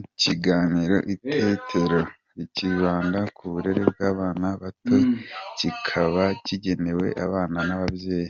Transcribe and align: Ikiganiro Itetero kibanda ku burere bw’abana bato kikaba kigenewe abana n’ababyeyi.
Ikiganiro 0.00 0.96
Itetero 1.14 2.00
kibanda 2.54 3.20
ku 3.36 3.42
burere 3.52 3.82
bw’abana 3.90 4.46
bato 4.62 4.94
kikaba 5.58 6.24
kigenewe 6.44 7.06
abana 7.24 7.58
n’ababyeyi. 7.68 8.24